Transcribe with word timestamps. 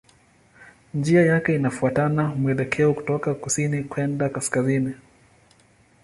Njia 0.93 1.21
yake 1.25 1.55
inafuata 1.55 2.09
mwelekeo 2.09 2.93
kutoka 2.93 3.33
kusini 3.33 3.83
kwenda 3.83 4.29
kaskazini. 4.29 4.93